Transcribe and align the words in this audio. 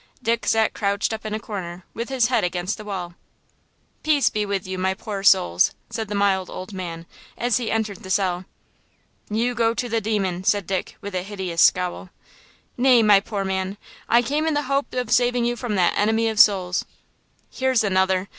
Dick 0.23 0.47
sat 0.47 0.73
crouched 0.73 1.13
up 1.13 1.27
in 1.27 1.35
a 1.35 1.39
corner, 1.39 1.85
with 1.93 2.09
his 2.09 2.25
head 2.25 2.43
against 2.43 2.75
the 2.75 2.83
wall. 2.83 3.13
"Peace 4.01 4.29
be 4.29 4.47
with 4.47 4.65
you, 4.65 4.79
my 4.79 4.95
poor 4.95 5.21
souls," 5.21 5.75
said 5.91 6.07
the 6.07 6.15
mild 6.15 6.49
old 6.49 6.73
man, 6.73 7.05
as 7.37 7.57
he 7.57 7.69
entered 7.69 7.97
the 8.01 8.09
cell. 8.09 8.45
"You 9.29 9.53
go 9.53 9.75
to 9.75 9.87
the 9.87 10.01
demon!" 10.01 10.43
said 10.43 10.65
Dick, 10.65 10.97
with 11.01 11.13
a 11.13 11.21
hideous 11.21 11.61
scowl. 11.61 12.09
"Nay, 12.77 13.03
my 13.03 13.19
poor 13.19 13.45
man, 13.45 13.77
I 14.09 14.23
came 14.23 14.47
in 14.47 14.55
the 14.55 14.63
hope 14.63 14.91
of 14.95 15.11
saving 15.11 15.45
you 15.45 15.55
from 15.55 15.75
that 15.75 15.93
enemy 15.95 16.29
of 16.29 16.39
souls!" 16.39 16.83
"Here's 17.51 17.83
another! 17.83 18.27